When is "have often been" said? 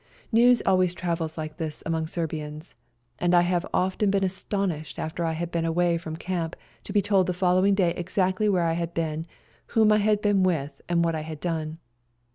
3.41-4.23